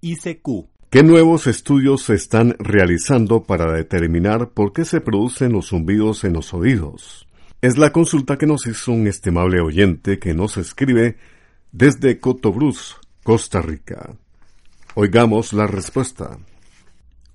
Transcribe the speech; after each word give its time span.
ICQ. 0.00 0.68
¿Qué 0.90 1.02
nuevos 1.02 1.46
estudios 1.46 2.02
se 2.02 2.14
están 2.14 2.56
realizando 2.58 3.42
para 3.42 3.72
determinar 3.72 4.50
por 4.50 4.72
qué 4.72 4.84
se 4.84 5.00
producen 5.00 5.52
los 5.52 5.68
zumbidos 5.68 6.24
en 6.24 6.32
los 6.34 6.54
oídos? 6.54 7.26
Es 7.60 7.76
la 7.76 7.92
consulta 7.92 8.38
que 8.38 8.46
nos 8.46 8.66
hizo 8.66 8.92
un 8.92 9.06
estimable 9.06 9.60
oyente 9.60 10.18
que 10.18 10.32
nos 10.32 10.56
escribe 10.56 11.18
desde 11.72 12.20
Cotobruz, 12.20 12.96
Costa 13.22 13.60
Rica. 13.60 14.14
Oigamos 14.94 15.52
la 15.52 15.66
respuesta. 15.66 16.38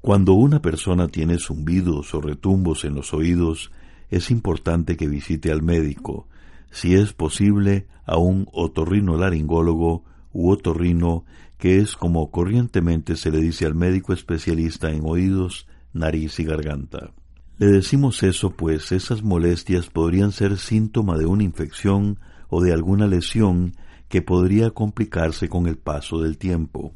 Cuando 0.02 0.34
una 0.34 0.62
persona 0.62 1.08
tiene 1.08 1.38
zumbidos 1.38 2.14
o 2.14 2.22
retumbos 2.22 2.86
en 2.86 2.96
los 2.96 3.14
oídos, 3.14 3.72
es 4.10 4.32
importante 4.32 4.98
que 4.98 5.08
visite 5.08 5.52
al 5.52 5.62
médico, 5.62 6.28
si 6.72 6.96
es 6.96 7.14
posible 7.14 7.88
a 8.06 8.18
un 8.18 8.48
otorrinolaringólogo 8.52 10.04
u 10.34 10.50
otorrino, 10.50 11.24
que 11.58 11.78
es 11.78 11.96
como 11.96 12.30
corrientemente 12.32 13.16
se 13.16 13.32
le 13.32 13.40
dice 13.40 13.66
al 13.66 13.76
médico 13.76 14.12
especialista 14.12 14.92
en 14.92 15.04
oídos, 15.06 15.68
nariz 15.94 16.40
y 16.40 16.44
garganta. 16.44 17.14
Le 17.58 17.68
decimos 17.68 18.24
eso 18.24 18.52
pues 18.52 18.92
esas 18.92 19.24
molestias 19.24 19.88
podrían 19.88 20.32
ser 20.32 20.58
síntoma 20.58 21.18
de 21.18 21.26
una 21.26 21.44
infección 21.44 22.20
o 22.50 22.62
de 22.62 22.74
alguna 22.74 23.08
lesión 23.08 23.76
que 24.10 24.22
podría 24.22 24.72
complicarse 24.72 25.48
con 25.48 25.68
el 25.68 25.78
paso 25.78 26.22
del 26.22 26.38
tiempo. 26.38 26.94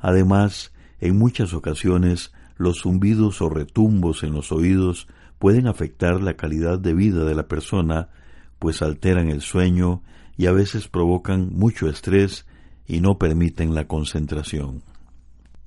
Además, 0.00 0.72
en 1.00 1.16
muchas 1.16 1.54
ocasiones 1.54 2.32
los 2.56 2.82
zumbidos 2.82 3.40
o 3.40 3.48
retumbos 3.48 4.22
en 4.22 4.32
los 4.32 4.52
oídos 4.52 5.08
pueden 5.38 5.66
afectar 5.66 6.20
la 6.20 6.34
calidad 6.34 6.78
de 6.78 6.94
vida 6.94 7.24
de 7.24 7.34
la 7.34 7.48
persona, 7.48 8.08
pues 8.58 8.82
alteran 8.82 9.30
el 9.30 9.40
sueño 9.40 10.02
y 10.36 10.46
a 10.46 10.52
veces 10.52 10.88
provocan 10.88 11.50
mucho 11.52 11.88
estrés 11.88 12.46
y 12.86 13.00
no 13.00 13.18
permiten 13.18 13.74
la 13.74 13.86
concentración. 13.86 14.82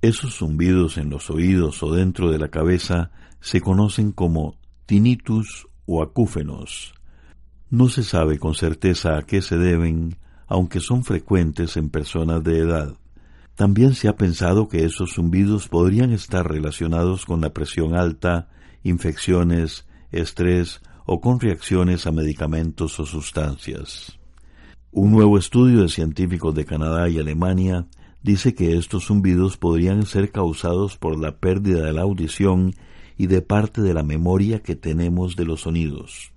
Esos 0.01 0.35
zumbidos 0.35 0.97
en 0.97 1.09
los 1.09 1.29
oídos 1.29 1.81
o 1.81 1.91
dentro 1.91 2.31
de 2.31 2.37
la 2.37 2.49
cabeza 2.49 3.11
se 3.41 3.61
conocen 3.61 4.11
como 4.11 4.55
tinnitus 4.85 5.67
o 5.85 6.03
acúfenos. 6.03 6.93
No 7.69 7.89
se 7.89 8.03
sabe 8.03 8.39
con 8.39 8.53
certeza 8.53 9.17
a 9.17 9.23
qué 9.23 9.41
se 9.41 9.57
deben, 9.57 10.17
aunque 10.47 10.79
son 10.79 11.03
frecuentes 11.03 11.77
en 11.77 11.89
personas 11.89 12.43
de 12.43 12.59
edad. 12.59 12.93
También 13.55 13.95
se 13.95 14.07
ha 14.07 14.15
pensado 14.15 14.67
que 14.67 14.85
esos 14.85 15.13
zumbidos 15.15 15.67
podrían 15.67 16.13
estar 16.13 16.47
relacionados 16.47 17.25
con 17.25 17.41
la 17.41 17.53
presión 17.53 17.95
alta, 17.95 18.49
infecciones, 18.83 19.87
estrés 20.11 20.81
o 21.05 21.19
con 21.21 21.39
reacciones 21.39 22.05
a 22.05 22.11
medicamentos 22.11 22.99
o 22.99 23.05
sustancias. 23.05 24.19
Un 24.99 25.11
nuevo 25.11 25.37
estudio 25.37 25.83
de 25.83 25.89
científicos 25.89 26.55
de 26.55 26.65
Canadá 26.65 27.07
y 27.07 27.19
Alemania 27.19 27.85
dice 28.23 28.55
que 28.55 28.75
estos 28.77 29.05
zumbidos 29.05 29.55
podrían 29.55 30.07
ser 30.07 30.31
causados 30.31 30.97
por 30.97 31.19
la 31.19 31.37
pérdida 31.37 31.85
de 31.85 31.93
la 31.93 32.01
audición 32.01 32.73
y 33.15 33.27
de 33.27 33.43
parte 33.43 33.83
de 33.83 33.93
la 33.93 34.01
memoria 34.01 34.63
que 34.63 34.75
tenemos 34.75 35.35
de 35.35 35.45
los 35.45 35.61
sonidos. 35.61 36.31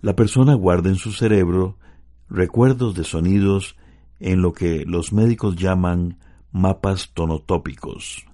La 0.00 0.14
persona 0.14 0.54
guarda 0.54 0.90
en 0.90 0.94
su 0.94 1.10
cerebro 1.10 1.76
recuerdos 2.30 2.94
de 2.94 3.02
sonidos 3.02 3.74
en 4.20 4.42
lo 4.42 4.52
que 4.52 4.84
los 4.86 5.12
médicos 5.12 5.56
llaman 5.56 6.18
mapas 6.52 7.10
tonotópicos. 7.14 8.24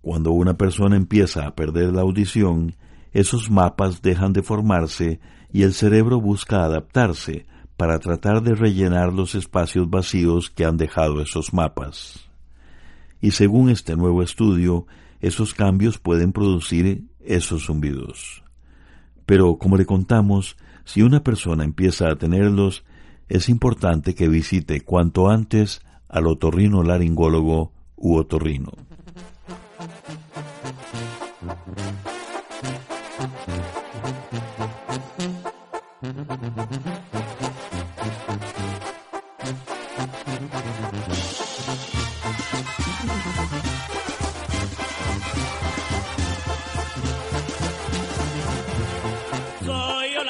Cuando 0.00 0.30
una 0.30 0.56
persona 0.56 0.94
empieza 0.94 1.44
a 1.44 1.56
perder 1.56 1.92
la 1.92 2.02
audición, 2.02 2.76
esos 3.12 3.50
mapas 3.50 4.00
dejan 4.00 4.32
de 4.32 4.44
formarse 4.44 5.18
y 5.52 5.64
el 5.64 5.74
cerebro 5.74 6.20
busca 6.20 6.62
adaptarse 6.62 7.46
para 7.76 7.98
tratar 7.98 8.42
de 8.42 8.54
rellenar 8.54 9.12
los 9.12 9.34
espacios 9.34 9.90
vacíos 9.90 10.50
que 10.50 10.64
han 10.64 10.76
dejado 10.76 11.20
esos 11.20 11.52
mapas. 11.52 12.28
Y 13.20 13.32
según 13.32 13.70
este 13.70 13.96
nuevo 13.96 14.22
estudio, 14.22 14.86
esos 15.20 15.54
cambios 15.54 15.98
pueden 15.98 16.32
producir 16.32 17.04
esos 17.20 17.66
zumbidos. 17.66 18.42
Pero, 19.26 19.58
como 19.58 19.76
le 19.76 19.84
contamos, 19.84 20.56
si 20.84 21.02
una 21.02 21.22
persona 21.22 21.64
empieza 21.64 22.08
a 22.08 22.16
tenerlos, 22.16 22.84
es 23.28 23.48
importante 23.48 24.14
que 24.14 24.28
visite 24.28 24.82
cuanto 24.82 25.28
antes 25.28 25.80
al 26.08 26.26
otorrino 26.28 26.82
laringólogo 26.82 27.72
u 27.96 28.16
otorrino. 28.16 28.72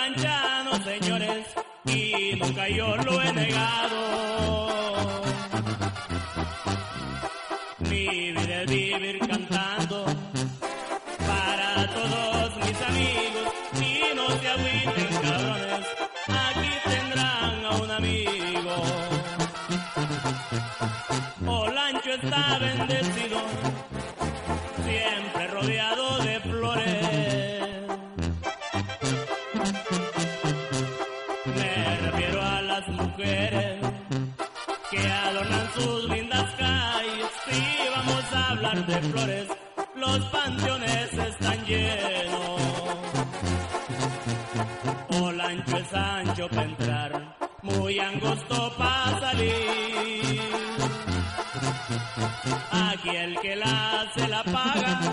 Soy 0.06 0.14
olanchano, 0.14 0.84
señores, 0.84 1.46
y 1.84 2.36
nunca 2.36 2.68
yo 2.68 2.96
lo 2.96 3.20
he 3.20 3.32
negado. 3.32 4.35
De 38.84 39.00
flores, 39.10 39.48
los 39.94 40.18
panteones 40.26 41.12
están 41.12 41.64
llenos. 41.64 42.60
Olancho 45.08 45.76
es 45.78 45.94
ancho 45.94 46.48
para 46.48 46.62
entrar, 46.62 47.36
muy 47.62 47.98
angosto 47.98 48.72
para 48.76 49.20
salir. 49.20 50.40
Aquí 52.70 53.08
el 53.08 53.40
que 53.40 53.56
la 53.56 54.00
hace 54.02 54.28
la 54.28 54.44
paga, 54.44 55.12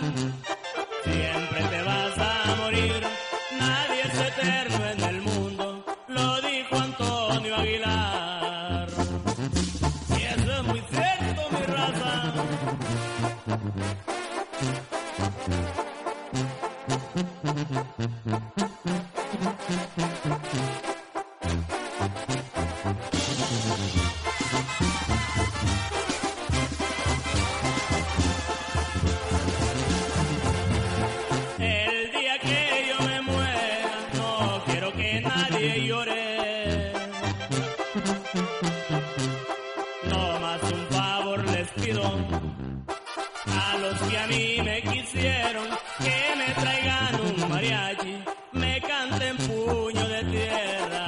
me 47.03 47.17
traigan 47.17 47.43
un 47.43 47.49
mariachi, 47.49 48.23
me 48.53 48.81
canten 48.81 49.37
puño 49.37 50.07
de 50.07 50.23
tierra. 50.25 51.05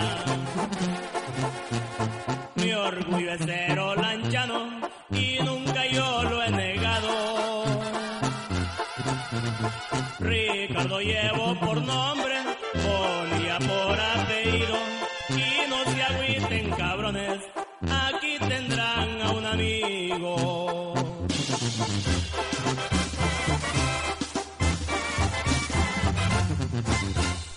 Mi 2.56 2.74
orgullo 2.74 3.34
es 3.34 3.42
ser 3.42 3.80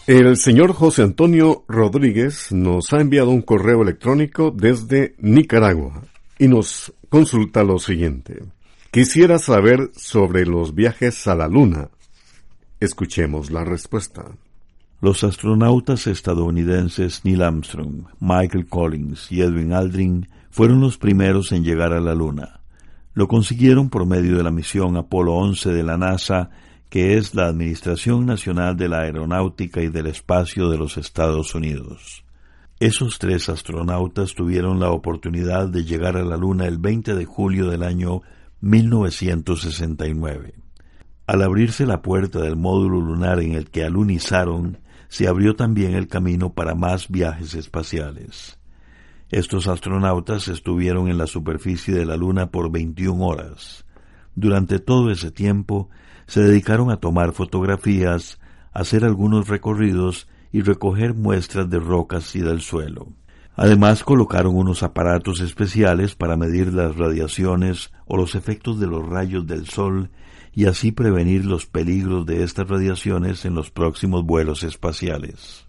El 0.08 0.38
señor 0.38 0.72
José 0.72 1.02
Antonio 1.02 1.66
Rodríguez 1.68 2.50
nos 2.50 2.94
ha 2.94 3.00
enviado 3.02 3.28
un 3.28 3.42
correo 3.42 3.82
electrónico 3.82 4.50
desde 4.50 5.14
Nicaragua 5.18 6.02
y 6.38 6.48
nos 6.48 6.94
consulta 7.10 7.62
lo 7.62 7.78
siguiente. 7.78 8.42
Quisiera 8.90 9.38
saber 9.38 9.90
sobre 9.94 10.46
los 10.46 10.74
viajes 10.74 11.26
a 11.26 11.34
la 11.34 11.46
Luna. 11.46 11.90
Escuchemos 12.80 13.50
la 13.50 13.64
respuesta. 13.64 14.24
Los 15.02 15.24
astronautas 15.24 16.06
estadounidenses 16.06 17.26
Neil 17.26 17.42
Armstrong, 17.42 18.04
Michael 18.18 18.66
Collins 18.66 19.30
y 19.30 19.42
Edwin 19.42 19.74
Aldrin 19.74 20.26
fueron 20.48 20.80
los 20.80 20.96
primeros 20.96 21.52
en 21.52 21.64
llegar 21.64 21.92
a 21.92 22.00
la 22.00 22.14
Luna. 22.14 22.60
Lo 23.12 23.28
consiguieron 23.28 23.90
por 23.90 24.06
medio 24.06 24.38
de 24.38 24.42
la 24.42 24.50
misión 24.50 24.96
Apolo 24.96 25.34
11 25.34 25.68
de 25.68 25.82
la 25.82 25.98
NASA 25.98 26.48
que 26.88 27.18
es 27.18 27.34
la 27.34 27.46
Administración 27.46 28.24
Nacional 28.26 28.76
de 28.76 28.88
la 28.88 29.00
Aeronáutica 29.00 29.82
y 29.82 29.88
del 29.88 30.06
Espacio 30.06 30.70
de 30.70 30.78
los 30.78 30.96
Estados 30.96 31.54
Unidos. 31.54 32.24
Esos 32.80 33.18
tres 33.18 33.48
astronautas 33.48 34.34
tuvieron 34.34 34.80
la 34.80 34.90
oportunidad 34.90 35.68
de 35.68 35.84
llegar 35.84 36.16
a 36.16 36.22
la 36.22 36.36
Luna 36.36 36.66
el 36.66 36.78
20 36.78 37.14
de 37.14 37.24
julio 37.24 37.68
del 37.68 37.82
año 37.82 38.22
1969. 38.60 40.54
Al 41.26 41.42
abrirse 41.42 41.84
la 41.84 42.00
puerta 42.00 42.40
del 42.40 42.56
módulo 42.56 43.00
lunar 43.00 43.40
en 43.40 43.54
el 43.54 43.68
que 43.68 43.84
alunizaron, 43.84 44.78
se 45.08 45.28
abrió 45.28 45.56
también 45.56 45.94
el 45.94 46.08
camino 46.08 46.54
para 46.54 46.74
más 46.74 47.08
viajes 47.08 47.54
espaciales. 47.54 48.58
Estos 49.30 49.68
astronautas 49.68 50.48
estuvieron 50.48 51.08
en 51.08 51.18
la 51.18 51.26
superficie 51.26 51.92
de 51.92 52.06
la 52.06 52.16
Luna 52.16 52.50
por 52.50 52.70
21 52.70 53.22
horas. 53.26 53.84
Durante 54.34 54.78
todo 54.78 55.10
ese 55.10 55.30
tiempo, 55.30 55.90
se 56.28 56.42
dedicaron 56.42 56.90
a 56.90 56.98
tomar 56.98 57.32
fotografías, 57.32 58.38
hacer 58.72 59.04
algunos 59.04 59.48
recorridos 59.48 60.28
y 60.52 60.60
recoger 60.60 61.14
muestras 61.14 61.68
de 61.70 61.80
rocas 61.80 62.36
y 62.36 62.40
del 62.40 62.60
suelo. 62.60 63.08
Además 63.56 64.04
colocaron 64.04 64.54
unos 64.54 64.82
aparatos 64.82 65.40
especiales 65.40 66.14
para 66.14 66.36
medir 66.36 66.72
las 66.72 66.96
radiaciones 66.96 67.90
o 68.06 68.16
los 68.16 68.34
efectos 68.34 68.78
de 68.78 68.86
los 68.86 69.08
rayos 69.08 69.46
del 69.46 69.66
sol 69.66 70.10
y 70.54 70.66
así 70.66 70.92
prevenir 70.92 71.46
los 71.46 71.66
peligros 71.66 72.26
de 72.26 72.44
estas 72.44 72.68
radiaciones 72.68 73.44
en 73.46 73.54
los 73.54 73.70
próximos 73.70 74.22
vuelos 74.22 74.62
espaciales. 74.62 75.66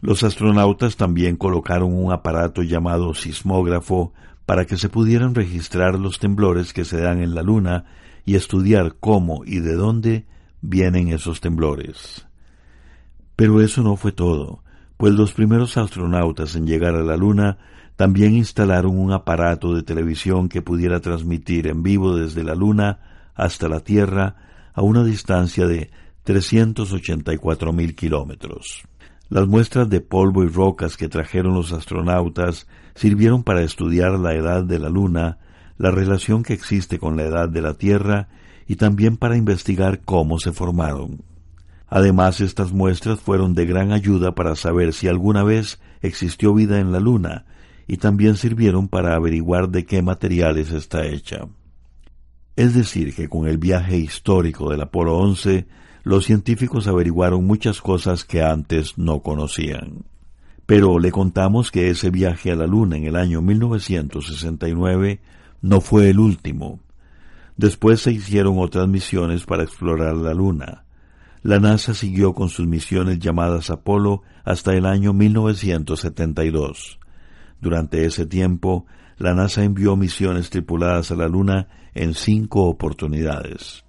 Los 0.00 0.22
astronautas 0.22 0.96
también 0.96 1.36
colocaron 1.36 1.92
un 1.92 2.12
aparato 2.12 2.62
llamado 2.62 3.14
sismógrafo 3.14 4.12
para 4.46 4.64
que 4.64 4.76
se 4.76 4.88
pudieran 4.88 5.34
registrar 5.34 5.98
los 5.98 6.20
temblores 6.20 6.72
que 6.72 6.84
se 6.84 7.00
dan 7.00 7.20
en 7.20 7.34
la 7.34 7.42
Luna 7.42 7.84
y 8.28 8.36
estudiar 8.36 8.96
cómo 9.00 9.42
y 9.46 9.60
de 9.60 9.72
dónde 9.72 10.26
vienen 10.60 11.08
esos 11.08 11.40
temblores. 11.40 12.26
Pero 13.36 13.62
eso 13.62 13.82
no 13.82 13.96
fue 13.96 14.12
todo, 14.12 14.62
pues 14.98 15.14
los 15.14 15.32
primeros 15.32 15.78
astronautas 15.78 16.54
en 16.54 16.66
llegar 16.66 16.94
a 16.94 17.02
la 17.02 17.16
Luna 17.16 17.56
también 17.96 18.34
instalaron 18.34 18.98
un 18.98 19.12
aparato 19.12 19.74
de 19.74 19.82
televisión 19.82 20.50
que 20.50 20.60
pudiera 20.60 21.00
transmitir 21.00 21.68
en 21.68 21.82
vivo 21.82 22.18
desde 22.18 22.44
la 22.44 22.54
Luna 22.54 23.30
hasta 23.34 23.66
la 23.66 23.80
Tierra 23.80 24.36
a 24.74 24.82
una 24.82 25.04
distancia 25.04 25.66
de 25.66 25.90
384 26.24 27.72
mil 27.72 27.96
kilómetros. 27.96 28.82
Las 29.30 29.46
muestras 29.46 29.88
de 29.88 30.02
polvo 30.02 30.44
y 30.44 30.48
rocas 30.48 30.98
que 30.98 31.08
trajeron 31.08 31.54
los 31.54 31.72
astronautas 31.72 32.66
sirvieron 32.94 33.42
para 33.42 33.62
estudiar 33.62 34.18
la 34.18 34.34
edad 34.34 34.64
de 34.64 34.78
la 34.78 34.90
Luna 34.90 35.38
la 35.78 35.90
relación 35.90 36.42
que 36.42 36.52
existe 36.52 36.98
con 36.98 37.16
la 37.16 37.24
edad 37.24 37.48
de 37.48 37.62
la 37.62 37.74
Tierra 37.74 38.28
y 38.66 38.76
también 38.76 39.16
para 39.16 39.36
investigar 39.36 40.00
cómo 40.04 40.38
se 40.38 40.52
formaron. 40.52 41.22
Además, 41.86 42.40
estas 42.40 42.72
muestras 42.72 43.20
fueron 43.20 43.54
de 43.54 43.64
gran 43.64 43.92
ayuda 43.92 44.34
para 44.34 44.56
saber 44.56 44.92
si 44.92 45.08
alguna 45.08 45.42
vez 45.42 45.80
existió 46.02 46.52
vida 46.52 46.78
en 46.80 46.92
la 46.92 47.00
Luna 47.00 47.46
y 47.86 47.96
también 47.96 48.36
sirvieron 48.36 48.88
para 48.88 49.14
averiguar 49.14 49.70
de 49.70 49.86
qué 49.86 50.02
materiales 50.02 50.70
está 50.70 51.06
hecha. 51.06 51.48
Es 52.56 52.74
decir, 52.74 53.14
que 53.14 53.28
con 53.28 53.46
el 53.46 53.56
viaje 53.56 53.96
histórico 53.96 54.70
del 54.70 54.82
Apolo 54.82 55.16
11, 55.16 55.66
los 56.02 56.26
científicos 56.26 56.86
averiguaron 56.88 57.46
muchas 57.46 57.80
cosas 57.80 58.24
que 58.24 58.42
antes 58.42 58.98
no 58.98 59.20
conocían. 59.20 60.04
Pero 60.66 60.98
le 60.98 61.10
contamos 61.10 61.70
que 61.70 61.88
ese 61.88 62.10
viaje 62.10 62.50
a 62.50 62.56
la 62.56 62.66
Luna 62.66 62.98
en 62.98 63.04
el 63.04 63.16
año 63.16 63.40
1969 63.40 65.20
no 65.62 65.80
fue 65.80 66.10
el 66.10 66.18
último. 66.18 66.80
Después 67.56 68.00
se 68.00 68.12
hicieron 68.12 68.58
otras 68.58 68.86
misiones 68.88 69.44
para 69.44 69.64
explorar 69.64 70.14
la 70.14 70.32
Luna. 70.32 70.84
La 71.42 71.60
NASA 71.60 71.94
siguió 71.94 72.34
con 72.34 72.48
sus 72.48 72.66
misiones 72.66 73.18
llamadas 73.18 73.70
Apolo 73.70 74.22
hasta 74.44 74.74
el 74.74 74.86
año 74.86 75.12
1972. 75.12 76.98
Durante 77.60 78.04
ese 78.04 78.26
tiempo, 78.26 78.86
la 79.18 79.34
NASA 79.34 79.64
envió 79.64 79.96
misiones 79.96 80.50
tripuladas 80.50 81.10
a 81.10 81.16
la 81.16 81.26
Luna 81.28 81.68
en 81.94 82.14
cinco 82.14 82.64
oportunidades. 82.64 83.84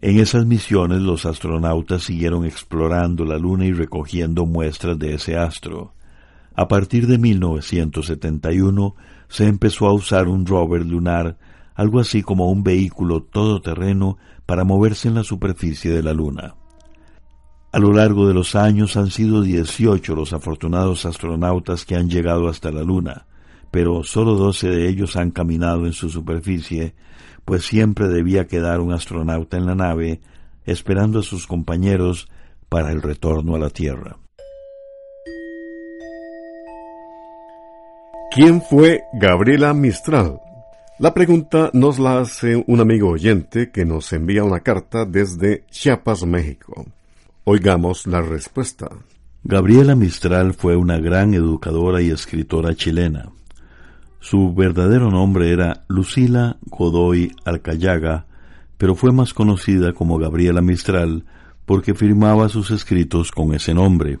En 0.00 0.18
esas 0.18 0.46
misiones 0.46 1.00
los 1.00 1.26
astronautas 1.26 2.04
siguieron 2.04 2.44
explorando 2.44 3.24
la 3.24 3.38
Luna 3.38 3.66
y 3.66 3.72
recogiendo 3.72 4.46
muestras 4.46 4.98
de 4.98 5.14
ese 5.14 5.36
astro. 5.36 5.92
A 6.54 6.68
partir 6.68 7.06
de 7.06 7.18
1971 7.18 8.94
se 9.28 9.46
empezó 9.46 9.86
a 9.86 9.92
usar 9.92 10.28
un 10.28 10.46
rover 10.46 10.84
lunar, 10.84 11.38
algo 11.74 12.00
así 12.00 12.22
como 12.22 12.50
un 12.50 12.62
vehículo 12.62 13.22
todoterreno 13.22 14.18
para 14.46 14.64
moverse 14.64 15.08
en 15.08 15.14
la 15.14 15.24
superficie 15.24 15.90
de 15.90 16.02
la 16.02 16.12
Luna. 16.12 16.54
A 17.72 17.78
lo 17.78 17.92
largo 17.92 18.26
de 18.26 18.34
los 18.34 18.54
años 18.54 18.96
han 18.96 19.10
sido 19.10 19.42
18 19.42 20.14
los 20.14 20.32
afortunados 20.32 21.04
astronautas 21.04 21.84
que 21.84 21.96
han 21.96 22.08
llegado 22.08 22.48
hasta 22.48 22.70
la 22.70 22.82
Luna, 22.82 23.26
pero 23.70 24.02
solo 24.04 24.34
12 24.36 24.70
de 24.70 24.88
ellos 24.88 25.16
han 25.16 25.30
caminado 25.30 25.84
en 25.84 25.92
su 25.92 26.08
superficie, 26.08 26.94
pues 27.44 27.64
siempre 27.64 28.08
debía 28.08 28.46
quedar 28.46 28.80
un 28.80 28.92
astronauta 28.92 29.56
en 29.58 29.66
la 29.66 29.74
nave 29.74 30.20
esperando 30.64 31.18
a 31.18 31.22
sus 31.22 31.46
compañeros 31.46 32.28
para 32.68 32.92
el 32.92 33.02
retorno 33.02 33.54
a 33.54 33.58
la 33.58 33.70
Tierra. 33.70 34.16
¿Quién 38.36 38.60
fue 38.60 39.04
Gabriela 39.14 39.72
Mistral? 39.72 40.38
La 40.98 41.14
pregunta 41.14 41.70
nos 41.72 41.98
la 41.98 42.20
hace 42.20 42.62
un 42.66 42.80
amigo 42.80 43.08
oyente 43.08 43.70
que 43.70 43.86
nos 43.86 44.12
envía 44.12 44.44
una 44.44 44.60
carta 44.60 45.06
desde 45.06 45.64
Chiapas, 45.70 46.26
México. 46.26 46.84
Oigamos 47.44 48.06
la 48.06 48.20
respuesta. 48.20 48.90
Gabriela 49.42 49.94
Mistral 49.94 50.52
fue 50.52 50.76
una 50.76 50.98
gran 50.98 51.32
educadora 51.32 52.02
y 52.02 52.10
escritora 52.10 52.74
chilena. 52.74 53.30
Su 54.20 54.52
verdadero 54.52 55.10
nombre 55.10 55.50
era 55.50 55.84
Lucila 55.88 56.58
Godoy 56.66 57.32
Alcayaga, 57.46 58.26
pero 58.76 58.94
fue 58.94 59.12
más 59.12 59.32
conocida 59.32 59.94
como 59.94 60.18
Gabriela 60.18 60.60
Mistral 60.60 61.24
porque 61.64 61.94
firmaba 61.94 62.50
sus 62.50 62.70
escritos 62.70 63.32
con 63.32 63.54
ese 63.54 63.72
nombre. 63.72 64.18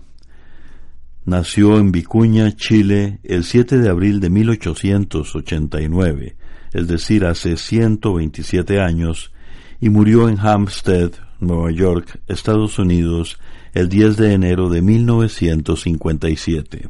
Nació 1.26 1.76
en 1.78 1.90
Vicuña, 1.90 2.54
Chile, 2.54 3.18
el 3.24 3.42
7 3.42 3.78
de 3.78 3.88
abril 3.88 4.20
de 4.20 4.30
1889, 4.30 6.36
es 6.72 6.86
decir, 6.86 7.24
hace 7.24 7.56
127 7.56 8.80
años, 8.80 9.32
y 9.80 9.88
murió 9.88 10.28
en 10.28 10.38
Hampstead, 10.38 11.10
Nueva 11.40 11.72
York, 11.72 12.20
Estados 12.28 12.78
Unidos, 12.78 13.40
el 13.74 13.88
10 13.88 14.16
de 14.18 14.34
enero 14.34 14.68
de 14.68 14.82
1957. 14.82 16.88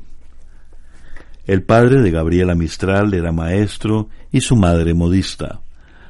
El 1.47 1.62
padre 1.62 2.02
de 2.02 2.11
Gabriela 2.11 2.55
Mistral 2.55 3.14
era 3.14 3.33
maestro 3.33 4.11
y 4.31 4.43
su 4.43 4.55
madre 4.55 4.93
modista. 4.93 5.62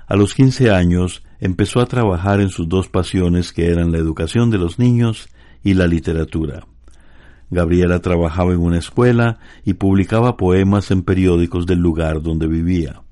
A 0.08 0.16
los 0.16 0.34
15 0.34 0.72
años 0.72 1.22
empezó 1.38 1.78
a 1.78 1.86
trabajar 1.86 2.40
en 2.40 2.48
sus 2.48 2.68
dos 2.68 2.88
pasiones 2.88 3.52
que 3.52 3.70
eran 3.70 3.92
la 3.92 3.98
educación 3.98 4.50
de 4.50 4.58
los 4.58 4.80
niños 4.80 5.28
y 5.62 5.74
la 5.74 5.86
literatura. 5.86 6.66
Gabriela 7.50 8.00
trabajaba 8.00 8.52
en 8.52 8.58
una 8.58 8.78
escuela 8.78 9.38
y 9.64 9.74
publicaba 9.74 10.36
poemas 10.36 10.90
en 10.90 11.02
periódicos 11.02 11.66
del 11.66 11.78
lugar 11.78 12.22
donde 12.22 12.46
vivía. 12.46 13.02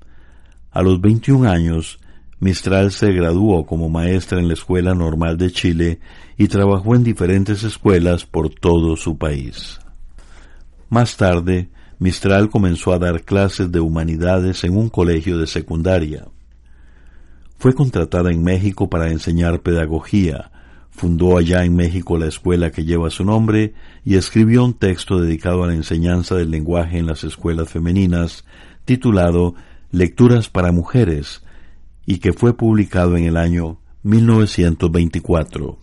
A 0.71 0.81
los 0.81 0.99
21 0.99 1.49
años, 1.49 1.99
Mistral 2.39 2.91
se 2.91 3.13
graduó 3.13 3.65
como 3.65 3.89
maestra 3.89 4.39
en 4.39 4.49
la 4.49 4.55
Escuela 4.55 4.93
Normal 4.93 5.37
de 5.37 5.51
Chile 5.51 5.99
y 6.37 6.49
trabajó 6.49 6.95
en 6.95 7.03
diferentes 7.03 7.63
escuelas 7.63 8.25
por 8.25 8.49
todo 8.49 8.97
su 8.97 9.17
país. 9.17 9.79
Más 10.89 11.15
tarde, 11.15 11.69
Mistral 11.97 12.49
comenzó 12.49 12.91
a 12.91 12.99
dar 12.99 13.23
clases 13.23 13.71
de 13.71 13.79
humanidades 13.79 14.65
en 14.65 14.77
un 14.77 14.89
colegio 14.89 15.37
de 15.37 15.47
secundaria. 15.47 16.27
Fue 17.57 17.73
contratada 17.73 18.31
en 18.31 18.43
México 18.43 18.89
para 18.89 19.09
enseñar 19.09 19.61
pedagogía, 19.61 20.51
Fundó 20.95 21.37
allá 21.37 21.65
en 21.65 21.75
México 21.75 22.17
la 22.17 22.27
escuela 22.27 22.71
que 22.71 22.85
lleva 22.85 23.09
su 23.09 23.25
nombre 23.25 23.73
y 24.05 24.15
escribió 24.15 24.63
un 24.63 24.75
texto 24.75 25.19
dedicado 25.19 25.63
a 25.63 25.67
la 25.67 25.73
enseñanza 25.73 26.35
del 26.35 26.51
lenguaje 26.51 26.97
en 26.97 27.05
las 27.05 27.25
escuelas 27.25 27.69
femeninas, 27.69 28.45
titulado 28.85 29.55
Lecturas 29.91 30.47
para 30.47 30.71
Mujeres, 30.71 31.43
y 32.05 32.19
que 32.19 32.31
fue 32.31 32.55
publicado 32.55 33.17
en 33.17 33.25
el 33.25 33.35
año 33.35 33.77
1924. 34.03 35.77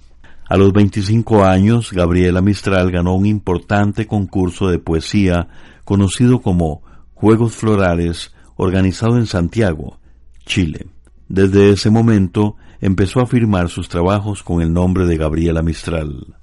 A 0.48 0.56
los 0.56 0.72
25 0.72 1.44
años, 1.44 1.92
Gabriela 1.92 2.40
Mistral 2.40 2.90
ganó 2.90 3.14
un 3.14 3.26
importante 3.26 4.06
concurso 4.06 4.68
de 4.68 4.78
poesía 4.78 5.48
conocido 5.84 6.40
como 6.40 6.82
Juegos 7.12 7.54
Florales, 7.54 8.32
organizado 8.56 9.18
en 9.18 9.26
Santiago, 9.26 9.98
Chile. 10.46 10.86
Desde 11.28 11.70
ese 11.70 11.90
momento 11.90 12.56
empezó 12.82 13.20
a 13.20 13.26
firmar 13.26 13.68
sus 13.68 13.88
trabajos 13.88 14.42
con 14.42 14.60
el 14.60 14.72
nombre 14.72 15.06
de 15.06 15.16
Gabriela 15.16 15.62
Mistral. 15.62 16.34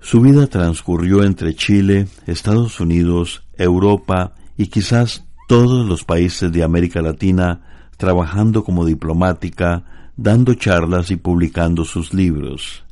Su 0.00 0.20
vida 0.20 0.48
transcurrió 0.48 1.22
entre 1.22 1.54
Chile, 1.54 2.08
Estados 2.26 2.80
Unidos, 2.80 3.44
Europa 3.56 4.34
y 4.58 4.66
quizás 4.66 5.24
todos 5.48 5.86
los 5.86 6.04
países 6.04 6.50
de 6.50 6.64
América 6.64 7.00
Latina, 7.02 7.88
trabajando 7.96 8.64
como 8.64 8.84
diplomática, 8.84 9.84
dando 10.16 10.54
charlas 10.54 11.12
y 11.12 11.16
publicando 11.16 11.84
sus 11.84 12.12
libros. 12.12 12.84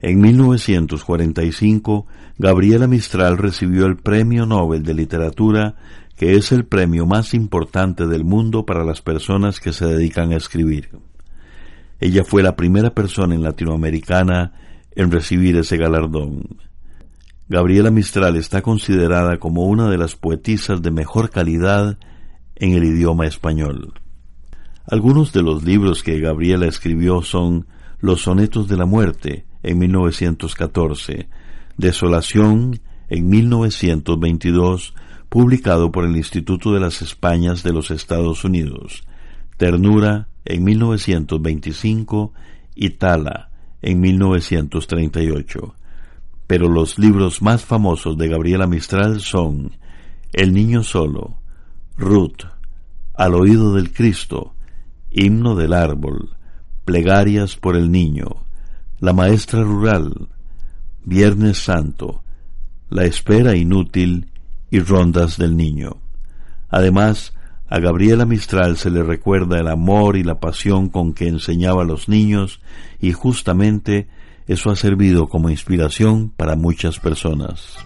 En 0.00 0.20
1945, 0.20 2.06
Gabriela 2.36 2.88
Mistral 2.88 3.38
recibió 3.38 3.86
el 3.86 3.96
Premio 3.96 4.44
Nobel 4.44 4.82
de 4.82 4.94
Literatura, 4.94 5.76
que 6.16 6.34
es 6.34 6.50
el 6.50 6.64
premio 6.64 7.06
más 7.06 7.32
importante 7.32 8.08
del 8.08 8.24
mundo 8.24 8.66
para 8.66 8.84
las 8.84 9.00
personas 9.00 9.60
que 9.60 9.72
se 9.72 9.86
dedican 9.86 10.32
a 10.32 10.36
escribir. 10.36 10.90
Ella 12.02 12.24
fue 12.24 12.42
la 12.42 12.56
primera 12.56 12.92
persona 12.92 13.36
en 13.36 13.44
latinoamericana 13.44 14.54
en 14.90 15.12
recibir 15.12 15.56
ese 15.56 15.76
galardón. 15.76 16.58
Gabriela 17.48 17.92
Mistral 17.92 18.34
está 18.34 18.60
considerada 18.60 19.38
como 19.38 19.66
una 19.66 19.88
de 19.88 19.98
las 19.98 20.16
poetisas 20.16 20.82
de 20.82 20.90
mejor 20.90 21.30
calidad 21.30 21.98
en 22.56 22.72
el 22.72 22.82
idioma 22.82 23.28
español. 23.28 23.94
Algunos 24.84 25.32
de 25.32 25.42
los 25.42 25.62
libros 25.62 26.02
que 26.02 26.18
Gabriela 26.18 26.66
escribió 26.66 27.22
son 27.22 27.68
Los 28.00 28.22
Sonetos 28.22 28.66
de 28.66 28.76
la 28.76 28.84
Muerte 28.84 29.46
en 29.62 29.78
1914, 29.78 31.28
Desolación 31.76 32.80
en 33.10 33.28
1922, 33.28 34.92
publicado 35.28 35.92
por 35.92 36.04
el 36.04 36.16
Instituto 36.16 36.74
de 36.74 36.80
las 36.80 37.00
Españas 37.00 37.62
de 37.62 37.72
los 37.72 37.92
Estados 37.92 38.44
Unidos, 38.44 39.04
Ternura 39.62 40.26
en 40.44 40.64
1925 40.64 42.32
y 42.74 42.90
Tala 42.90 43.50
en 43.80 44.00
1938. 44.00 45.74
Pero 46.48 46.68
los 46.68 46.98
libros 46.98 47.42
más 47.42 47.64
famosos 47.64 48.18
de 48.18 48.26
Gabriela 48.26 48.66
Mistral 48.66 49.20
son 49.20 49.70
El 50.32 50.52
Niño 50.52 50.82
Solo, 50.82 51.36
Ruth, 51.96 52.42
Al 53.14 53.36
Oído 53.36 53.72
del 53.74 53.92
Cristo, 53.92 54.52
Himno 55.12 55.54
del 55.54 55.74
Árbol, 55.74 56.30
Plegarias 56.84 57.54
por 57.54 57.76
el 57.76 57.92
Niño, 57.92 58.44
La 58.98 59.12
Maestra 59.12 59.62
Rural, 59.62 60.26
Viernes 61.04 61.58
Santo, 61.58 62.24
La 62.90 63.04
Espera 63.04 63.54
Inútil 63.54 64.28
y 64.72 64.80
Rondas 64.80 65.38
del 65.38 65.56
Niño. 65.56 65.98
Además, 66.68 67.32
a 67.72 67.80
Gabriela 67.80 68.26
Mistral 68.26 68.76
se 68.76 68.90
le 68.90 69.02
recuerda 69.02 69.58
el 69.58 69.66
amor 69.66 70.18
y 70.18 70.22
la 70.22 70.40
pasión 70.40 70.90
con 70.90 71.14
que 71.14 71.26
enseñaba 71.26 71.80
a 71.80 71.86
los 71.86 72.06
niños 72.06 72.60
y 73.00 73.12
justamente 73.12 74.08
eso 74.46 74.70
ha 74.70 74.76
servido 74.76 75.26
como 75.26 75.48
inspiración 75.48 76.28
para 76.36 76.54
muchas 76.54 76.98
personas. 76.98 77.78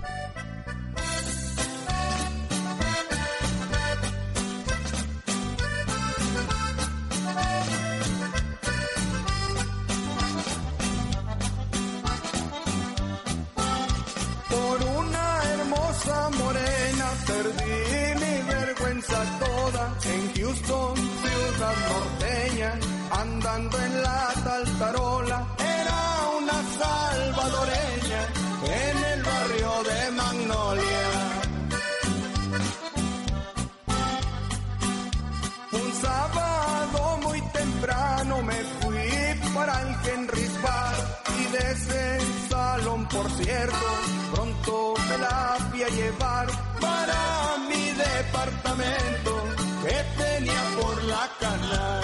Pronto 44.35 44.95
me 45.09 45.19
la 45.19 45.57
fui 45.71 45.83
a 45.83 45.89
llevar 45.89 46.47
para 46.81 47.57
mi 47.69 47.85
departamento 47.93 49.33
que 49.83 49.97
tenía 50.23 50.63
por 50.81 51.03
la 51.05 51.31
cana. 51.41 52.01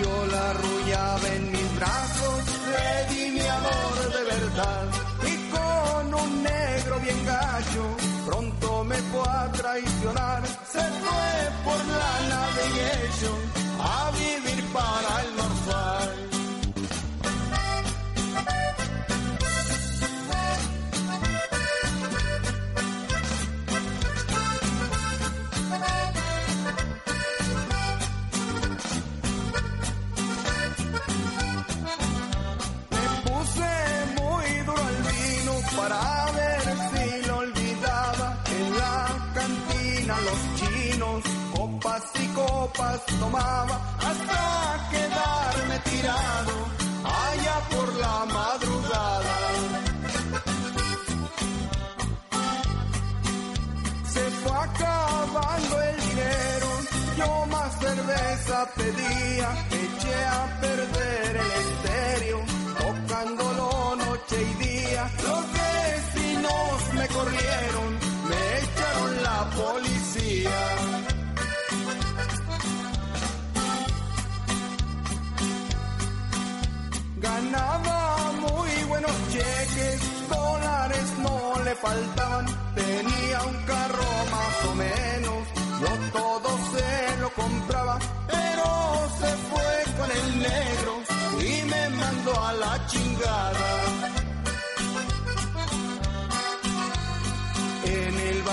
Yo 0.00 0.26
la 0.32 0.50
arrullaba 0.50 1.28
en 1.36 1.52
mis 1.52 1.76
brazos, 1.76 2.38
le 2.72 3.14
di 3.14 3.30
mi 3.32 3.46
amor 3.46 3.96
de 4.16 4.22
verdad 4.34 4.86
y 5.32 5.50
con 5.54 6.14
un 6.14 6.42
negro 6.42 6.98
bien 7.00 7.24
gacho 7.24 8.12
pronto 8.26 8.84
me 8.84 8.96
fue 8.96 9.28
a 9.28 9.52
traicionar. 9.52 10.42
Se 10.72 10.80
fue 10.80 11.32
por 11.64 11.80
la 12.00 12.12
navegation 12.34 13.38
a 13.80 14.10
vivir 14.12 14.64
para 14.72 15.22
el 15.22 15.31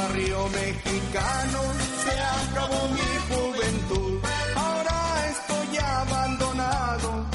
Barrio 0.09 0.43
mexicano 0.49 1.59
se 2.03 2.13
acabó 2.49 2.81
mi 2.89 3.11
juventud, 3.29 4.19
ahora 4.55 4.97
estoy 5.29 5.77
abandonado 5.77 7.25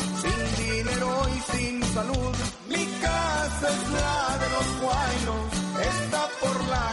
sin 1.53 1.83
salud. 1.85 2.35
Mi 2.69 2.85
casa 3.01 3.69
es 3.69 3.83
la 3.93 4.39
de 4.41 4.49
los 4.55 4.69
guaynos, 4.83 5.45
está 5.87 6.23
por 6.41 6.57
la 6.69 6.85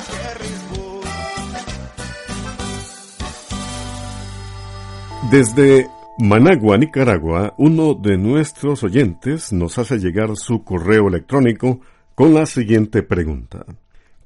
Desde 5.31 5.88
Managua, 6.19 6.77
Nicaragua, 6.77 7.55
uno 7.57 7.95
de 7.95 8.17
nuestros 8.17 8.83
oyentes 8.83 9.51
nos 9.51 9.79
hace 9.79 9.97
llegar 9.97 10.35
su 10.35 10.63
correo 10.63 11.07
electrónico 11.07 11.79
con 12.13 12.35
la 12.35 12.45
siguiente 12.45 13.01
pregunta. 13.01 13.65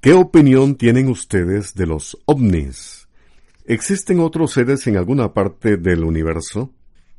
¿Qué 0.05 0.13
opinión 0.13 0.75
tienen 0.75 1.09
ustedes 1.09 1.73
de 1.73 1.87
los 1.87 2.15
ovnis? 2.25 3.07
¿Existen 3.65 4.19
otros 4.19 4.51
seres 4.51 4.85
en 4.85 4.97
alguna 4.97 5.33
parte 5.33 5.77
del 5.77 6.03
universo? 6.03 6.71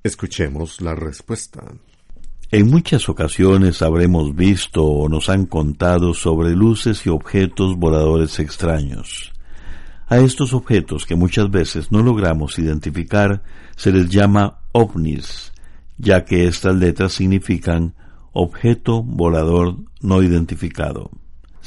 Escuchemos 0.04 0.80
la 0.80 0.94
respuesta. 0.94 1.64
En 2.52 2.70
muchas 2.70 3.08
ocasiones 3.08 3.82
habremos 3.82 4.36
visto 4.36 4.84
o 4.84 5.08
nos 5.08 5.28
han 5.28 5.46
contado 5.46 6.14
sobre 6.14 6.50
luces 6.50 7.04
y 7.06 7.08
objetos 7.08 7.76
voladores 7.76 8.38
extraños. 8.38 9.32
A 10.06 10.18
estos 10.18 10.54
objetos 10.54 11.06
que 11.06 11.16
muchas 11.16 11.50
veces 11.50 11.90
no 11.90 12.04
logramos 12.04 12.56
identificar 12.56 13.42
se 13.74 13.90
les 13.90 14.10
llama 14.10 14.60
ovnis, 14.70 15.52
ya 15.98 16.24
que 16.24 16.46
estas 16.46 16.76
letras 16.76 17.14
significan 17.14 17.96
objeto 18.32 19.02
volador 19.02 19.74
no 20.00 20.22
identificado. 20.22 21.10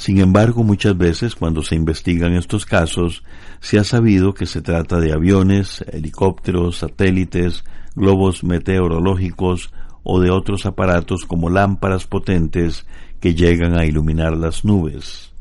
Sin 0.00 0.18
embargo, 0.18 0.64
muchas 0.64 0.96
veces 0.96 1.34
cuando 1.34 1.62
se 1.62 1.74
investigan 1.74 2.32
estos 2.32 2.64
casos, 2.64 3.22
se 3.60 3.78
ha 3.78 3.84
sabido 3.84 4.32
que 4.32 4.46
se 4.46 4.62
trata 4.62 4.98
de 4.98 5.12
aviones, 5.12 5.84
helicópteros, 5.92 6.78
satélites, 6.78 7.64
globos 7.94 8.42
meteorológicos 8.42 9.74
o 10.02 10.18
de 10.18 10.30
otros 10.30 10.64
aparatos 10.64 11.26
como 11.26 11.50
lámparas 11.50 12.06
potentes 12.06 12.86
que 13.20 13.34
llegan 13.34 13.78
a 13.78 13.84
iluminar 13.84 14.34
las 14.38 14.64
nubes. 14.64 15.34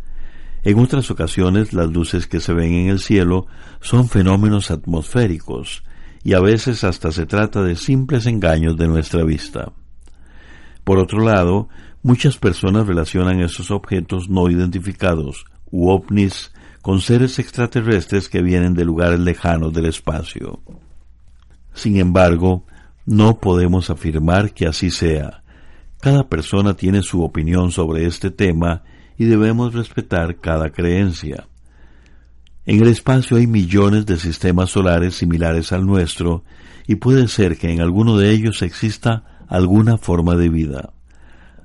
En 0.65 0.77
otras 0.79 1.09
ocasiones 1.09 1.71
las 1.71 1.89
luces 1.89 2.27
que 2.27 2.41
se 2.41 2.51
ven 2.51 2.73
en 2.73 2.89
el 2.89 2.99
cielo 2.99 3.47
son 3.79 4.09
fenómenos 4.09 4.71
atmosféricos 4.71 5.83
y 6.21 6.33
a 6.33 6.41
veces 6.41 6.83
hasta 6.83 7.13
se 7.13 7.25
trata 7.25 7.63
de 7.63 7.77
simples 7.77 8.25
engaños 8.25 8.75
de 8.75 8.89
nuestra 8.89 9.23
vista. 9.23 9.71
Por 10.89 10.97
otro 10.97 11.19
lado, 11.19 11.69
muchas 12.01 12.39
personas 12.39 12.87
relacionan 12.87 13.41
esos 13.41 13.69
objetos 13.69 14.27
no 14.27 14.49
identificados, 14.49 15.45
u 15.69 15.89
ovnis, 15.89 16.51
con 16.81 16.99
seres 16.99 17.37
extraterrestres 17.37 18.27
que 18.27 18.41
vienen 18.41 18.73
de 18.73 18.85
lugares 18.85 19.19
lejanos 19.19 19.71
del 19.71 19.85
espacio. 19.85 20.59
Sin 21.75 21.97
embargo, 21.97 22.65
no 23.05 23.39
podemos 23.39 23.91
afirmar 23.91 24.51
que 24.51 24.65
así 24.65 24.89
sea. 24.89 25.43
Cada 26.01 26.27
persona 26.27 26.73
tiene 26.73 27.03
su 27.03 27.21
opinión 27.21 27.69
sobre 27.69 28.07
este 28.07 28.31
tema 28.31 28.81
y 29.15 29.25
debemos 29.25 29.75
respetar 29.75 30.37
cada 30.37 30.71
creencia. 30.71 31.45
En 32.65 32.81
el 32.81 32.87
espacio 32.87 33.37
hay 33.37 33.45
millones 33.45 34.07
de 34.07 34.17
sistemas 34.17 34.71
solares 34.71 35.13
similares 35.13 35.71
al 35.71 35.85
nuestro 35.85 36.43
y 36.87 36.95
puede 36.95 37.27
ser 37.27 37.59
que 37.59 37.71
en 37.71 37.79
alguno 37.79 38.17
de 38.17 38.31
ellos 38.31 38.63
exista 38.63 39.38
alguna 39.49 39.97
forma 39.97 40.35
de 40.35 40.47
vida. 40.49 40.93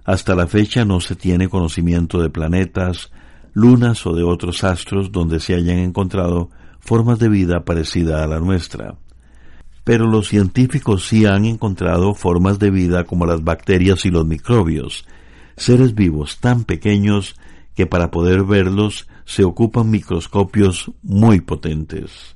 Hasta 0.05 0.35
la 0.35 0.47
fecha 0.47 0.85
no 0.85 1.01
se 1.01 1.15
tiene 1.15 1.49
conocimiento 1.49 2.21
de 2.21 2.31
planetas, 2.31 3.13
lunas 3.53 4.05
o 4.07 4.15
de 4.15 4.25
otros 4.25 4.65
astros 4.65 5.13
donde 5.13 5.39
se 5.39 5.55
hayan 5.55 5.79
encontrado 5.79 6.51
formas 6.81 7.19
de 7.19 7.29
vida 7.29 7.65
parecida 7.65 8.25
a 8.25 8.27
la 8.27 8.41
nuestra. 8.41 8.97
Pero 9.85 10.07
los 10.07 10.29
científicos 10.29 11.07
sí 11.07 11.27
han 11.27 11.45
encontrado 11.45 12.15
formas 12.15 12.59
de 12.59 12.71
vida 12.71 13.05
como 13.05 13.27
las 13.27 13.45
bacterias 13.45 14.05
y 14.07 14.11
los 14.11 14.27
microbios, 14.27 15.05
seres 15.57 15.95
vivos 15.95 16.39
tan 16.41 16.65
pequeños 16.65 17.37
que 17.75 17.87
para 17.87 18.11
poder 18.11 18.45
verlos 18.45 19.09
se 19.25 19.45
ocupan 19.45 19.91
microscopios 19.91 20.91
muy 21.03 21.41
potentes. 21.41 22.35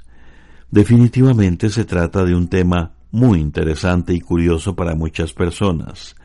Definitivamente 0.71 1.71
se 1.71 1.85
trata 1.85 2.25
de 2.25 2.35
un 2.35 2.49
tema 2.49 2.93
muy 3.11 3.41
interesante 3.41 4.15
y 4.15 4.21
curioso 4.21 4.77
para 4.77 4.95
muchas 4.95 5.33
personas, 5.33 6.17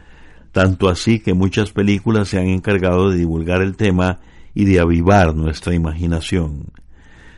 tanto 0.52 0.90
así 0.90 1.20
que 1.20 1.34
muchas 1.34 1.72
películas 1.72 2.30
se 2.30 2.40
han 2.40 2.48
encargado 2.48 3.10
de 3.10 3.18
divulgar 3.18 3.62
el 3.62 3.76
tema 3.76 4.20
y 4.54 4.66
de 4.66 4.80
avivar 4.80 5.36
nuestra 5.36 5.74
imaginación. 5.74 6.68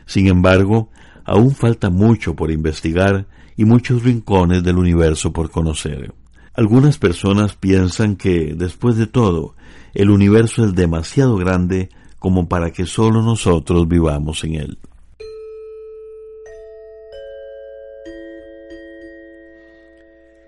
Sin 0.04 0.28
embargo, 0.28 0.90
aún 1.24 1.54
falta 1.54 1.90
mucho 1.90 2.34
por 2.34 2.50
investigar 2.50 3.26
y 3.56 3.64
muchos 3.64 4.02
rincones 4.02 4.62
del 4.62 4.78
universo 4.78 5.32
por 5.32 5.50
conocer. 5.50 6.12
Algunas 6.54 6.98
personas 6.98 7.54
piensan 7.54 8.16
que, 8.16 8.54
después 8.56 8.96
de 8.96 9.06
todo, 9.06 9.54
el 9.94 10.10
universo 10.10 10.64
es 10.64 10.74
demasiado 10.74 11.36
grande 11.36 11.90
como 12.18 12.48
para 12.48 12.70
que 12.70 12.86
solo 12.86 13.22
nosotros 13.22 13.88
vivamos 13.88 14.44
en 14.44 14.54
él. 14.54 14.78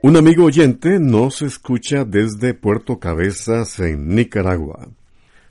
Un 0.00 0.16
amigo 0.16 0.44
oyente 0.44 1.00
nos 1.00 1.42
escucha 1.42 2.04
desde 2.04 2.54
Puerto 2.54 3.00
Cabezas, 3.00 3.80
en 3.80 4.14
Nicaragua. 4.14 4.88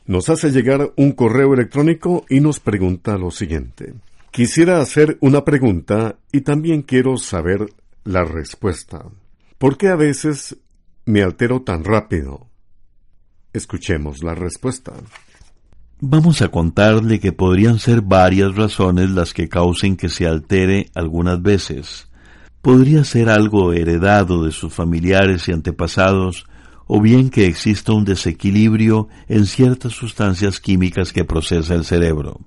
Nos 0.06 0.30
hace 0.30 0.52
llegar 0.52 0.94
un 0.96 1.12
correo 1.12 1.54
electrónico 1.54 2.24
y 2.30 2.40
nos 2.40 2.62
pregunta 2.62 3.18
lo 3.18 3.30
siguiente. 3.30 3.94
Quisiera 4.32 4.80
hacer 4.80 5.18
una 5.20 5.44
pregunta 5.44 6.16
y 6.32 6.42
también 6.42 6.82
quiero 6.82 7.18
saber 7.18 7.74
la 8.06 8.24
respuesta. 8.24 9.04
¿Por 9.58 9.78
qué 9.78 9.90
a 9.90 9.98
veces 9.98 10.56
me 11.04 11.24
altero 11.24 11.64
tan 11.64 11.84
rápido? 11.84 12.48
Escuchemos 13.52 14.24
la 14.24 14.34
respuesta. 14.34 14.94
Vamos 16.00 16.42
a 16.42 16.48
contarle 16.48 17.20
que 17.20 17.34
podrían 17.34 17.80
ser 17.80 18.02
varias 18.02 18.56
razones 18.56 19.10
las 19.10 19.34
que 19.34 19.50
causen 19.50 19.98
que 19.98 20.08
se 20.08 20.26
altere 20.26 20.90
algunas 20.96 21.42
veces. 21.42 22.07
Podría 22.68 23.06
ser 23.06 23.30
algo 23.30 23.72
heredado 23.72 24.44
de 24.44 24.52
sus 24.52 24.74
familiares 24.74 25.48
y 25.48 25.54
antepasados, 25.54 26.48
o 26.86 27.00
bien 27.00 27.30
que 27.30 27.46
exista 27.46 27.94
un 27.94 28.04
desequilibrio 28.04 29.08
en 29.30 29.46
ciertas 29.46 29.94
sustancias 29.94 30.60
químicas 30.60 31.14
que 31.14 31.24
procesa 31.24 31.76
el 31.76 31.86
cerebro. 31.86 32.42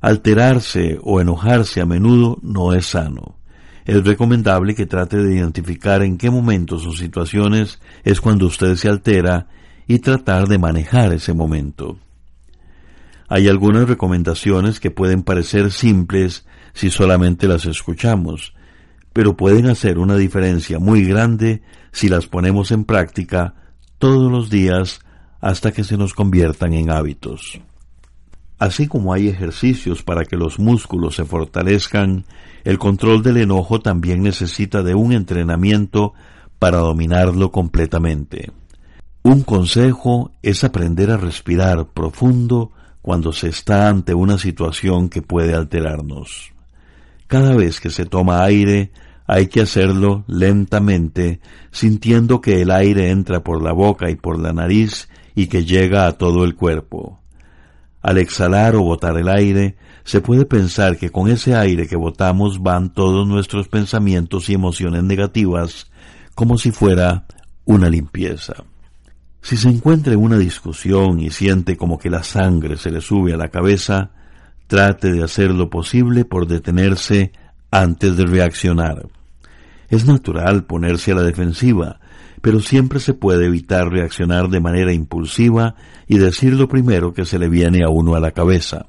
Alterarse 0.00 0.98
o 1.02 1.20
enojarse 1.20 1.82
a 1.82 1.84
menudo 1.84 2.38
no 2.40 2.72
es 2.72 2.86
sano. 2.86 3.36
Es 3.84 4.02
recomendable 4.02 4.74
que 4.74 4.86
trate 4.86 5.18
de 5.18 5.34
identificar 5.34 6.02
en 6.02 6.16
qué 6.16 6.30
momentos 6.30 6.86
o 6.86 6.92
situaciones 6.92 7.80
es 8.04 8.22
cuando 8.22 8.46
usted 8.46 8.76
se 8.76 8.88
altera 8.88 9.48
y 9.86 9.98
tratar 9.98 10.48
de 10.48 10.56
manejar 10.56 11.12
ese 11.12 11.34
momento. 11.34 11.98
Hay 13.28 13.46
algunas 13.46 13.86
recomendaciones 13.86 14.80
que 14.80 14.90
pueden 14.90 15.22
parecer 15.22 15.70
simples 15.70 16.46
si 16.72 16.88
solamente 16.88 17.46
las 17.46 17.66
escuchamos, 17.66 18.54
pero 19.12 19.36
pueden 19.36 19.66
hacer 19.66 19.98
una 19.98 20.16
diferencia 20.16 20.78
muy 20.78 21.04
grande 21.04 21.62
si 21.92 22.08
las 22.08 22.26
ponemos 22.26 22.70
en 22.70 22.84
práctica 22.84 23.54
todos 23.98 24.30
los 24.30 24.50
días 24.50 25.00
hasta 25.40 25.72
que 25.72 25.84
se 25.84 25.96
nos 25.96 26.14
conviertan 26.14 26.72
en 26.72 26.90
hábitos. 26.90 27.60
Así 28.58 28.88
como 28.88 29.12
hay 29.12 29.28
ejercicios 29.28 30.02
para 30.02 30.24
que 30.24 30.36
los 30.36 30.58
músculos 30.58 31.14
se 31.14 31.24
fortalezcan, 31.24 32.24
el 32.64 32.78
control 32.78 33.22
del 33.22 33.36
enojo 33.36 33.80
también 33.80 34.22
necesita 34.22 34.82
de 34.82 34.94
un 34.94 35.12
entrenamiento 35.12 36.12
para 36.58 36.78
dominarlo 36.78 37.52
completamente. 37.52 38.50
Un 39.22 39.42
consejo 39.42 40.32
es 40.42 40.64
aprender 40.64 41.10
a 41.10 41.16
respirar 41.16 41.86
profundo 41.86 42.72
cuando 43.00 43.32
se 43.32 43.48
está 43.48 43.88
ante 43.88 44.12
una 44.14 44.38
situación 44.38 45.08
que 45.08 45.22
puede 45.22 45.54
alterarnos. 45.54 46.52
Cada 47.28 47.54
vez 47.54 47.78
que 47.78 47.90
se 47.90 48.06
toma 48.06 48.42
aire, 48.42 48.90
hay 49.26 49.48
que 49.48 49.60
hacerlo 49.60 50.24
lentamente, 50.26 51.40
sintiendo 51.70 52.40
que 52.40 52.62
el 52.62 52.70
aire 52.70 53.10
entra 53.10 53.44
por 53.44 53.62
la 53.62 53.72
boca 53.72 54.10
y 54.10 54.16
por 54.16 54.40
la 54.40 54.54
nariz 54.54 55.10
y 55.34 55.46
que 55.46 55.66
llega 55.66 56.06
a 56.06 56.12
todo 56.12 56.42
el 56.44 56.56
cuerpo. 56.56 57.20
Al 58.00 58.16
exhalar 58.16 58.74
o 58.76 58.82
botar 58.82 59.18
el 59.18 59.28
aire, 59.28 59.76
se 60.04 60.22
puede 60.22 60.46
pensar 60.46 60.96
que 60.96 61.10
con 61.10 61.28
ese 61.28 61.54
aire 61.54 61.86
que 61.86 61.96
botamos 61.96 62.62
van 62.62 62.94
todos 62.94 63.28
nuestros 63.28 63.68
pensamientos 63.68 64.48
y 64.48 64.54
emociones 64.54 65.02
negativas, 65.02 65.90
como 66.34 66.56
si 66.56 66.70
fuera 66.70 67.26
una 67.66 67.90
limpieza. 67.90 68.54
Si 69.42 69.58
se 69.58 69.68
encuentra 69.68 70.14
en 70.14 70.20
una 70.20 70.38
discusión 70.38 71.20
y 71.20 71.30
siente 71.30 71.76
como 71.76 71.98
que 71.98 72.08
la 72.08 72.22
sangre 72.22 72.78
se 72.78 72.90
le 72.90 73.02
sube 73.02 73.34
a 73.34 73.36
la 73.36 73.48
cabeza, 73.48 74.12
trate 74.68 75.10
de 75.10 75.24
hacer 75.24 75.50
lo 75.50 75.70
posible 75.70 76.24
por 76.24 76.46
detenerse 76.46 77.32
antes 77.72 78.16
de 78.16 78.26
reaccionar. 78.26 79.08
Es 79.88 80.06
natural 80.06 80.64
ponerse 80.64 81.12
a 81.12 81.16
la 81.16 81.22
defensiva, 81.22 81.98
pero 82.42 82.60
siempre 82.60 83.00
se 83.00 83.14
puede 83.14 83.46
evitar 83.46 83.90
reaccionar 83.90 84.48
de 84.48 84.60
manera 84.60 84.92
impulsiva 84.92 85.74
y 86.06 86.18
decir 86.18 86.52
lo 86.52 86.68
primero 86.68 87.12
que 87.12 87.24
se 87.24 87.38
le 87.38 87.48
viene 87.48 87.82
a 87.82 87.88
uno 87.88 88.14
a 88.14 88.20
la 88.20 88.30
cabeza. 88.30 88.86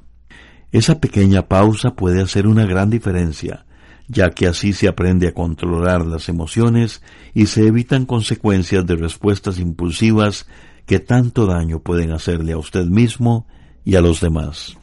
Esa 0.72 1.00
pequeña 1.00 1.48
pausa 1.48 1.96
puede 1.96 2.22
hacer 2.22 2.46
una 2.46 2.66
gran 2.66 2.90
diferencia, 2.90 3.66
ya 4.08 4.32
que 4.32 4.48
así 4.48 4.74
se 4.74 4.88
aprende 4.88 5.30
a 5.30 5.34
controlar 5.34 6.06
las 6.06 6.30
emociones 6.30 7.02
y 7.34 7.46
se 7.46 7.66
evitan 7.66 8.06
consecuencias 8.06 8.86
de 8.86 8.98
respuestas 8.98 9.60
impulsivas 9.60 10.46
que 10.86 11.00
tanto 11.00 11.46
daño 11.46 11.80
pueden 11.80 12.12
hacerle 12.12 12.52
a 12.52 12.58
usted 12.58 12.86
mismo 12.86 13.48
y 13.86 13.96
a 13.96 14.02
los 14.02 14.20
demás. 14.20 14.79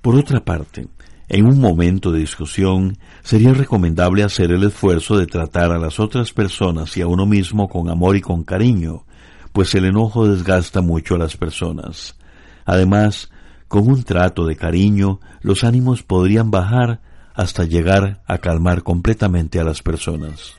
Por 0.00 0.16
otra 0.16 0.44
parte, 0.44 0.88
En 1.32 1.46
un 1.46 1.60
momento 1.60 2.10
de 2.10 2.18
discusión, 2.18 2.98
sería 3.22 3.54
recomendable 3.54 4.24
hacer 4.24 4.50
el 4.50 4.64
esfuerzo 4.64 5.16
de 5.16 5.28
tratar 5.28 5.70
a 5.70 5.78
las 5.78 6.00
otras 6.00 6.32
personas 6.32 6.96
y 6.96 7.02
a 7.02 7.06
uno 7.06 7.24
mismo 7.24 7.68
con 7.68 7.88
amor 7.88 8.16
y 8.16 8.20
con 8.20 8.42
cariño, 8.42 9.04
pues 9.52 9.72
el 9.76 9.84
enojo 9.84 10.26
desgasta 10.26 10.80
mucho 10.80 11.14
a 11.14 11.18
las 11.18 11.36
personas. 11.36 12.16
Además, 12.64 13.30
con 13.68 13.88
un 13.88 14.02
trato 14.02 14.44
de 14.44 14.56
cariño, 14.56 15.20
los 15.40 15.62
ánimos 15.62 16.02
podrían 16.02 16.50
bajar 16.50 17.00
hasta 17.34 17.64
llegar 17.64 18.22
a 18.26 18.38
calmar 18.38 18.82
completamente 18.82 19.60
a 19.60 19.64
las 19.64 19.82
personas. 19.82 20.54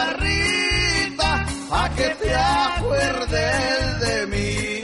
Chaparrita 0.00 1.46
a 1.70 1.90
que 1.96 2.08
te 2.20 2.34
acuerdes 2.34 4.00
de 4.00 4.26
mí. 4.26 4.82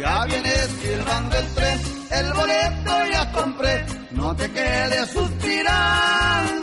Ya 0.00 0.24
viene 0.24 0.54
silbando 0.80 1.36
el 1.38 1.54
tren, 1.54 1.80
el 2.10 2.32
boleto 2.32 3.06
ya 3.12 3.32
compré, 3.32 3.86
no 4.12 4.36
te 4.36 4.50
quedes 4.50 5.10
suspirando. 5.10 6.61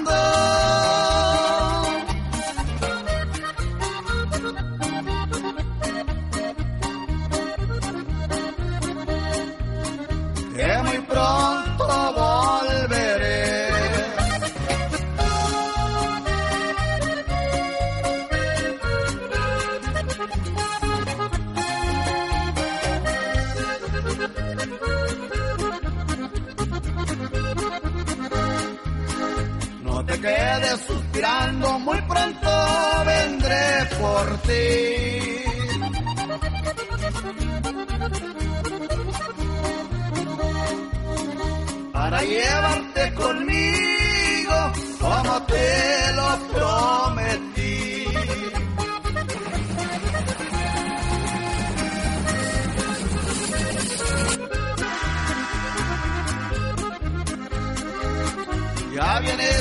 Para 41.94 42.24
llevarte 42.24 43.14
conmigo, 43.14 44.72
como 45.00 45.44
te 45.44 46.14
lo 46.14 46.30
prometí. 46.54 48.06
Ya 58.96 59.20
viene 59.20 59.59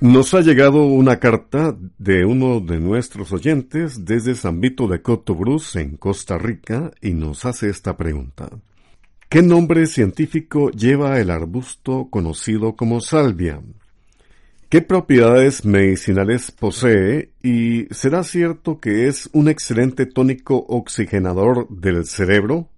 Nos 0.00 0.32
ha 0.32 0.40
llegado 0.40 0.84
una 0.84 1.20
carta 1.20 1.76
de 1.98 2.24
uno 2.24 2.60
de 2.60 2.80
nuestros 2.80 3.32
oyentes 3.32 4.06
desde 4.06 4.34
San 4.34 4.58
Vito 4.58 4.88
de 4.88 5.02
Cotobruz, 5.02 5.76
en 5.76 5.98
Costa 5.98 6.38
Rica, 6.38 6.90
y 7.02 7.12
nos 7.12 7.44
hace 7.44 7.68
esta 7.68 7.98
pregunta. 7.98 8.48
¿Qué 9.28 9.42
nombre 9.42 9.86
científico 9.86 10.70
lleva 10.70 11.20
el 11.20 11.30
arbusto 11.30 12.08
conocido 12.10 12.76
como 12.76 13.02
salvia? 13.02 13.60
¿Qué 14.70 14.82
propiedades 14.82 15.64
medicinales 15.64 16.52
posee 16.52 17.32
y 17.42 17.86
será 17.90 18.22
cierto 18.22 18.78
que 18.78 19.08
es 19.08 19.28
un 19.32 19.48
excelente 19.48 20.06
tónico 20.06 20.64
oxigenador 20.68 21.68
del 21.70 22.06
cerebro? 22.06 22.68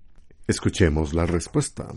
Escuchemos 0.49 1.13
la 1.13 1.27
respuesta. 1.27 1.89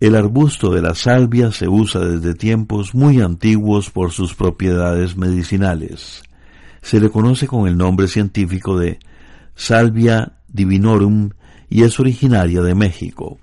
El 0.00 0.16
arbusto 0.16 0.72
de 0.72 0.82
la 0.82 0.96
salvia 0.96 1.52
se 1.52 1.68
usa 1.68 2.00
desde 2.00 2.34
tiempos 2.34 2.92
muy 2.92 3.20
antiguos 3.20 3.88
por 3.88 4.10
sus 4.10 4.34
propiedades 4.34 5.16
medicinales. 5.16 6.24
Se 6.82 6.98
le 6.98 7.08
conoce 7.08 7.46
con 7.46 7.68
el 7.68 7.76
nombre 7.76 8.08
científico 8.08 8.76
de 8.76 8.98
Salvia 9.54 10.40
divinorum 10.48 11.30
y 11.70 11.84
es 11.84 12.00
originaria 12.00 12.62
de 12.62 12.74
México. 12.74 13.38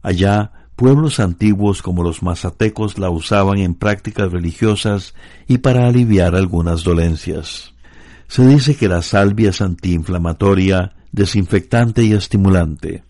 Allá, 0.00 0.63
pueblos 0.76 1.20
antiguos 1.20 1.82
como 1.82 2.02
los 2.02 2.22
mazatecos 2.22 2.98
la 2.98 3.10
usaban 3.10 3.58
en 3.58 3.74
prácticas 3.74 4.32
religiosas 4.32 5.14
y 5.46 5.58
para 5.58 5.86
aliviar 5.86 6.34
algunas 6.34 6.82
dolencias. 6.84 7.74
Se 8.28 8.46
dice 8.46 8.76
que 8.76 8.88
la 8.88 9.02
salvia 9.02 9.50
es 9.50 9.60
antiinflamatoria, 9.60 10.92
desinfectante 11.12 12.02
y 12.02 12.12
estimulante. 12.12 13.04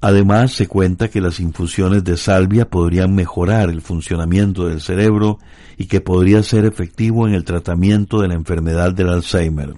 Además, 0.00 0.52
se 0.52 0.66
cuenta 0.66 1.08
que 1.08 1.20
las 1.20 1.38
infusiones 1.38 2.02
de 2.02 2.16
salvia 2.16 2.68
podrían 2.68 3.14
mejorar 3.14 3.70
el 3.70 3.80
funcionamiento 3.80 4.66
del 4.66 4.80
cerebro 4.80 5.38
y 5.76 5.86
que 5.86 6.00
podría 6.00 6.42
ser 6.42 6.64
efectivo 6.64 7.28
en 7.28 7.34
el 7.34 7.44
tratamiento 7.44 8.20
de 8.20 8.28
la 8.28 8.34
enfermedad 8.34 8.92
del 8.92 9.10
Alzheimer. 9.10 9.74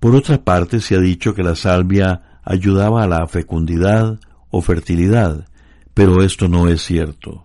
Por 0.00 0.14
otra 0.14 0.42
parte, 0.42 0.80
se 0.80 0.96
ha 0.96 1.00
dicho 1.00 1.34
que 1.34 1.42
la 1.42 1.56
salvia 1.56 2.40
ayudaba 2.42 3.04
a 3.04 3.06
la 3.06 3.26
fecundidad 3.26 4.18
o 4.50 4.62
fertilidad, 4.62 5.46
pero 5.94 6.22
esto 6.22 6.48
no 6.48 6.68
es 6.68 6.82
cierto. 6.82 7.44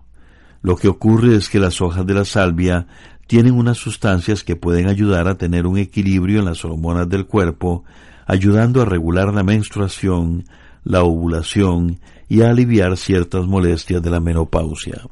Lo 0.62 0.76
que 0.76 0.88
ocurre 0.88 1.36
es 1.36 1.48
que 1.48 1.60
las 1.60 1.80
hojas 1.80 2.04
de 2.04 2.14
la 2.14 2.24
salvia 2.24 2.86
tienen 3.26 3.54
unas 3.54 3.78
sustancias 3.78 4.42
que 4.42 4.56
pueden 4.56 4.88
ayudar 4.88 5.28
a 5.28 5.38
tener 5.38 5.66
un 5.66 5.78
equilibrio 5.78 6.40
en 6.40 6.46
las 6.46 6.64
hormonas 6.64 7.08
del 7.08 7.26
cuerpo, 7.26 7.84
ayudando 8.26 8.82
a 8.82 8.84
regular 8.84 9.32
la 9.32 9.44
menstruación, 9.44 10.44
la 10.84 11.02
ovulación 11.04 12.00
y 12.28 12.42
a 12.42 12.50
aliviar 12.50 12.96
ciertas 12.96 13.46
molestias 13.46 14.02
de 14.02 14.10
la 14.10 14.20
menopausia. 14.20 15.02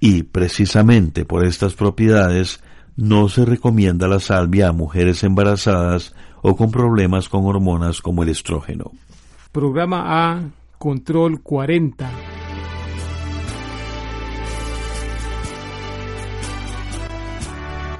Y 0.00 0.24
precisamente 0.24 1.24
por 1.24 1.44
estas 1.44 1.74
propiedades 1.74 2.60
no 2.96 3.28
se 3.28 3.44
recomienda 3.44 4.08
la 4.08 4.20
salvia 4.20 4.68
a 4.68 4.72
mujeres 4.72 5.22
embarazadas 5.22 6.14
o 6.42 6.56
con 6.56 6.70
problemas 6.70 7.28
con 7.28 7.44
hormonas 7.44 8.00
como 8.00 8.22
el 8.22 8.30
estrógeno. 8.30 8.92
Programa 9.52 10.32
A, 10.32 10.42
Control 10.78 11.42
40. 11.42 12.25